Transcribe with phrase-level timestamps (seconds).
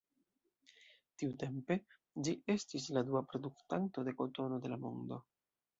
[1.23, 1.77] Tiutempe,
[2.29, 5.27] ĝi estis la dua produktanto de kotono de la mondo.